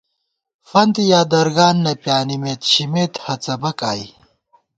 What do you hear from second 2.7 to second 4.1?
شمېت ہَڅَبَک آئی